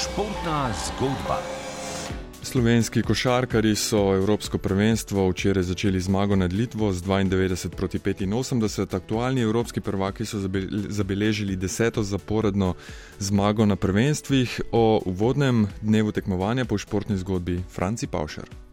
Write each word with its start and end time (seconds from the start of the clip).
Športna 0.00 0.72
zgodba. 0.72 1.42
Slovenski 2.42 3.02
košarkari 3.02 3.74
so 3.76 4.14
Evropsko 4.14 4.58
prvenstvo 4.58 5.28
včeraj 5.30 5.62
začeli 5.62 6.00
zmago 6.00 6.36
nad 6.36 6.52
Litvo 6.52 6.92
z 6.92 7.02
92 7.02 7.68
proti 7.68 7.98
85. 7.98 8.96
Aktualni 8.96 9.42
evropski 9.42 9.80
prvaki 9.80 10.24
so 10.24 10.38
zabeležili 10.88 11.56
deseto 11.56 12.02
zaporedno 12.02 12.74
zmago 13.18 13.66
na 13.66 13.76
prvenstvih. 13.76 14.60
O 14.72 15.02
uvodnem 15.04 15.68
dnevu 15.82 16.12
tekmovanja 16.12 16.64
po 16.64 16.78
športni 16.78 17.16
zgodbi 17.16 17.60
Franci 17.68 18.06
Paušer. 18.06 18.69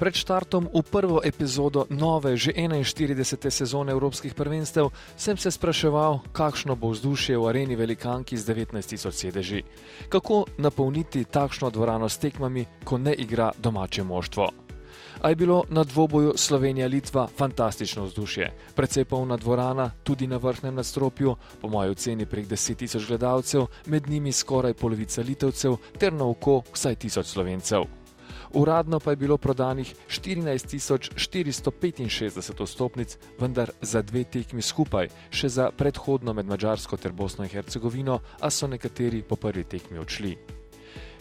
Pred 0.00 0.16
štartom 0.16 0.72
v 0.72 0.80
prvo 0.80 1.20
epizodo 1.20 1.84
nove, 1.92 2.32
že 2.32 2.56
41. 2.56 3.36
sezone 3.52 3.92
Evropskih 3.92 4.32
prvenstev, 4.32 4.88
sem 5.12 5.36
se 5.36 5.52
spraševal, 5.52 6.24
kakšno 6.32 6.72
bo 6.72 6.96
vzdušje 6.96 7.36
v 7.36 7.44
areni 7.44 7.76
velikanki 7.76 8.32
z 8.32 8.48
19.000 8.48 9.12
sedeži. 9.12 9.60
Kako 10.08 10.56
napolniti 10.56 11.28
takšno 11.28 11.68
dvorano 11.68 12.08
s 12.08 12.16
tekmami, 12.16 12.80
ko 12.80 12.96
ne 12.96 13.12
igra 13.12 13.52
domače 13.60 14.00
moštvo? 14.00 14.48
A 15.20 15.28
je 15.28 15.36
bilo 15.36 15.68
na 15.68 15.84
dvoboju 15.84 16.32
Slovenija-Litva 16.32 17.28
fantastično 17.36 18.08
vzdušje. 18.08 18.72
Predvsej 18.72 19.04
polna 19.04 19.36
dvorana, 19.36 19.92
tudi 20.00 20.24
na 20.24 20.40
vrhnem 20.40 20.80
nadstropju, 20.80 21.36
po 21.60 21.68
moji 21.68 21.92
oceni 21.92 22.24
prek 22.24 22.48
10.000 22.48 23.04
gledalcev, 23.04 23.68
med 23.86 24.08
njimi 24.08 24.32
skoraj 24.32 24.72
polovica 24.80 25.20
Litovcev, 25.20 25.76
ter 26.00 26.12
na 26.12 26.24
oko 26.24 26.62
vsaj 26.72 26.96
1000 26.96 27.22
Slovencev 27.22 27.99
uradno 28.52 29.00
pa 29.00 29.10
je 29.10 29.16
bilo 29.16 29.36
prodanih 29.36 29.94
14.465 30.08 32.66
stopnic, 32.66 33.18
vendar 33.38 33.70
za 33.80 34.02
dve 34.02 34.24
tekmi 34.24 34.62
skupaj, 34.62 35.08
še 35.30 35.48
za 35.48 35.70
predhodno 35.70 36.32
med 36.32 36.46
Mačarsko 36.46 36.96
ter 36.96 37.12
Bosno 37.12 37.44
in 37.44 37.50
Hercegovino, 37.50 38.20
a 38.40 38.50
so 38.50 38.66
nekateri 38.66 39.22
po 39.22 39.36
prvi 39.36 39.64
tekmi 39.64 39.98
odšli. 39.98 40.36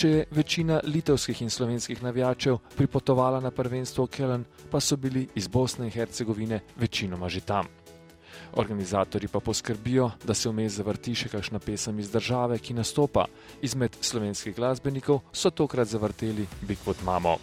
Če 0.00 0.08
je 0.08 0.24
večina 0.30 0.80
litovskih 0.84 1.42
in 1.42 1.50
slovenskih 1.50 2.02
navijačev 2.02 2.56
pripotovala 2.76 3.40
na 3.40 3.50
prvenstvo 3.50 4.06
Kellen, 4.06 4.44
pa 4.70 4.80
so 4.80 4.96
bili 4.96 5.28
iz 5.34 5.48
Bosne 5.48 5.84
in 5.84 5.92
Hercegovine 5.92 6.60
večinoma 6.76 7.28
že 7.28 7.40
tam. 7.40 7.79
Organizatori 8.56 9.28
pa 9.28 9.40
poskrbijo, 9.40 10.10
da 10.24 10.34
se 10.34 10.50
vmes 10.50 10.74
zavrti 10.80 11.14
še 11.14 11.28
kakšna 11.28 11.58
pesem 11.58 11.98
iz 11.98 12.10
države, 12.10 12.58
ki 12.58 12.74
nastopa. 12.74 13.26
Izmed 13.62 13.96
slovenskih 14.00 14.56
glasbenikov 14.56 15.22
so 15.32 15.50
tokrat 15.50 15.88
zavrteli 15.88 16.46
Bigfoot 16.66 17.02
Mamo. 17.04 17.38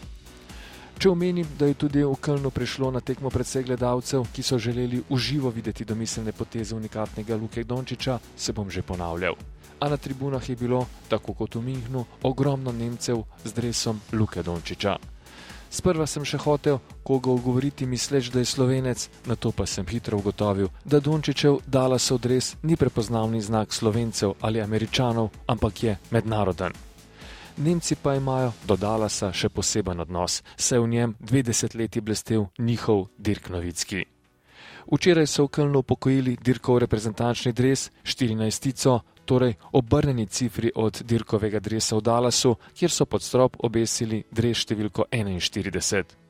Če 0.98 1.12
omenim, 1.12 1.46
da 1.60 1.68
je 1.70 1.76
tudi 1.78 2.02
v 2.02 2.16
Kölnu 2.18 2.50
prišlo 2.50 2.90
na 2.92 3.00
tekmo 3.06 3.30
predvsej 3.30 3.68
gledalcev, 3.68 4.24
ki 4.34 4.44
so 4.44 4.58
želeli 4.58 5.04
uživo 5.14 5.52
videti 5.54 5.86
domiselne 5.86 6.34
poteze 6.34 6.76
unikatnega 6.76 7.38
Luke 7.38 7.64
Dončiča, 7.64 8.18
se 8.36 8.54
bom 8.54 8.70
že 8.70 8.82
ponavljal. 8.82 9.38
A 9.80 9.90
na 9.90 9.98
tribunah 9.98 10.50
je 10.50 10.56
bilo, 10.56 10.88
tako 11.08 11.34
kot 11.38 11.56
v 11.56 11.62
Minhnu, 11.62 12.06
ogromno 12.24 12.74
Nemcev 12.74 13.22
z 13.46 13.54
dresom 13.54 14.02
Luke 14.14 14.42
Dončiča. 14.44 15.17
Sprva 15.70 16.08
sem 16.08 16.26
še 16.26 16.40
hotel 16.42 16.80
koga 17.04 17.32
ogovoriti, 17.32 17.86
misleč, 17.86 18.32
da 18.32 18.40
je 18.40 18.50
slovenec, 18.50 19.10
na 19.28 19.36
to 19.36 19.52
pa 19.52 19.66
sem 19.66 19.86
hitro 19.86 20.18
ugotovil, 20.18 20.70
da 20.86 21.00
Dončičev 21.00 21.60
Dalasov 21.68 22.20
dres 22.24 22.56
ni 22.64 22.76
prepoznavni 22.76 23.42
znak 23.42 23.74
slovencev 23.74 24.38
ali 24.42 24.62
američanov, 24.62 25.30
ampak 25.48 25.84
je 25.84 25.98
mednaroden. 26.12 26.74
Nemci 27.58 27.96
pa 27.96 28.16
imajo 28.16 28.52
do 28.68 28.78
Dalasa 28.78 29.32
še 29.34 29.50
poseben 29.50 30.00
odnos, 30.00 30.44
saj 30.56 30.80
v 30.80 30.88
njem 30.88 31.16
dve 31.20 31.42
desetletji 31.44 32.02
blestev 32.02 32.46
njihov 32.60 33.08
Dirk 33.18 33.50
Novicki. 33.50 34.06
Včeraj 34.88 35.28
so 35.28 35.44
v 35.48 35.52
Kölnu 35.52 35.82
upokojili 35.84 36.38
Dirkov 36.38 36.78
reprezentančni 36.80 37.52
dres, 37.52 37.90
14-tico, 38.06 39.02
torej 39.28 39.58
obrnjeni 39.78 40.26
cifri 40.26 40.72
od 40.76 41.02
dirkovega 41.04 41.60
dresa 41.60 42.00
v 42.00 42.06
Dallasu, 42.08 42.56
kjer 42.74 42.92
so 42.92 43.06
pod 43.06 43.26
strop 43.26 43.60
obesili 43.68 44.24
dres 44.32 44.64
številko 44.64 45.10
41. 45.12 46.27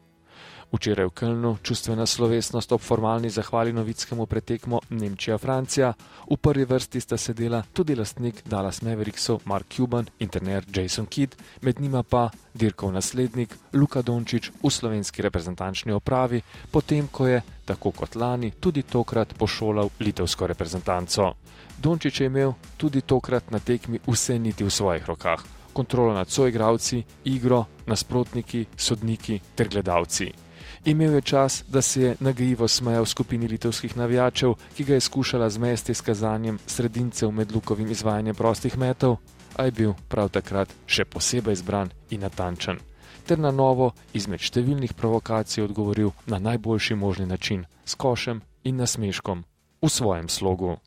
Včeraj 0.68 1.08
v 1.08 1.16
Kölnu 1.16 1.58
čustvena 1.64 2.06
slovesnost 2.06 2.72
ob 2.76 2.82
formalni 2.84 3.30
zahvali 3.32 3.72
novickemu 3.74 4.26
pretekmo 4.28 4.80
Nemčija-Francija, 4.90 5.94
v 6.28 6.36
prvi 6.36 6.66
vrsti 6.68 7.00
sta 7.00 7.18
sedela 7.18 7.64
tudi 7.74 7.96
lastnik 7.96 8.44
Dallas 8.44 8.82
Mavericksov 8.84 9.48
Mark 9.48 9.72
Cuban 9.72 10.06
in 10.20 10.28
trener 10.28 10.68
Jason 10.68 11.06
Kidd, 11.08 11.40
med 11.62 11.80
njima 11.80 12.04
pa 12.04 12.30
dirkov 12.54 12.92
naslednik 12.92 13.56
Luka 13.74 14.02
Dončić 14.02 14.52
v 14.64 14.70
slovenski 14.70 15.22
reprezentančni 15.22 15.96
opravi, 15.96 16.42
potem 16.72 17.08
ko 17.08 17.28
je, 17.28 17.42
tako 17.66 17.92
kot 17.92 18.16
lani, 18.16 18.52
tudi 18.60 18.84
tokrat 18.84 19.34
pošolal 19.40 19.90
litovsko 20.00 20.48
reprezentanco. 20.48 21.34
Dončić 21.80 22.20
je 22.20 22.26
imel 22.28 22.54
tudi 22.78 23.02
tokrat 23.02 23.52
na 23.52 23.60
tekmi 23.60 24.00
vse 24.08 24.40
niti 24.40 24.64
v 24.64 24.70
svojih 24.70 25.06
rokah. 25.06 25.40
Kontrolo 25.74 26.14
nad 26.14 26.28
soigravci, 26.28 27.04
igro, 27.24 27.66
nasprotniki, 27.86 28.66
sodniki 28.76 29.40
ter 29.56 29.70
gledalci. 29.70 30.47
Imel 30.86 31.14
je 31.14 31.22
čas, 31.22 31.64
da 31.68 31.82
se 31.82 32.02
je 32.02 32.16
nagajivo 32.20 32.68
smejal 32.68 33.06
skupini 33.06 33.48
litovskih 33.48 33.98
navijačev, 33.98 34.54
ki 34.76 34.84
ga 34.84 34.94
je 34.94 35.02
skušala 35.02 35.50
zmesti 35.50 35.94
s 35.94 36.02
kazanjem 36.02 36.60
sredincev 36.68 37.32
med 37.32 37.52
lukovim 37.52 37.92
izvajanjem 37.92 38.36
prostih 38.36 38.78
metov, 38.78 39.18
a 39.56 39.66
je 39.66 39.72
bil 39.72 39.94
prav 40.08 40.30
takrat 40.30 40.74
še 40.86 41.06
posebej 41.06 41.56
zbran 41.56 41.90
in 42.10 42.22
natančen, 42.22 42.80
ter 43.26 43.40
na 43.40 43.52
novo 43.52 43.92
izmed 44.14 44.40
številnih 44.40 44.94
provokacij 44.94 45.64
odgovoril 45.64 46.12
na 46.26 46.40
najboljši 46.40 46.96
možni 46.96 47.26
način 47.26 47.66
s 47.86 47.96
košem 47.96 48.42
in 48.64 48.78
nasmeškom 48.78 49.44
v 49.82 49.90
svojem 49.90 50.30
slogu. 50.30 50.78